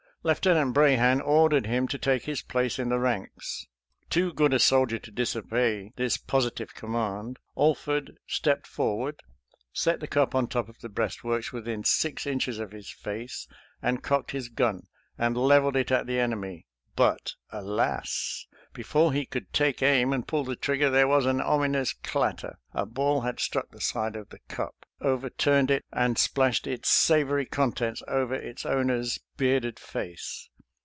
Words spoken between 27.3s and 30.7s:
contents over its owner's bearded face.